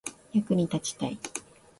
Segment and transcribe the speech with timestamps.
[0.33, 1.19] 役に立ちたい